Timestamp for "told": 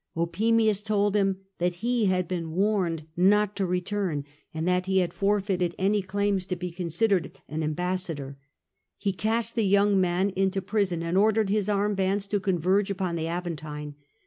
0.81-1.15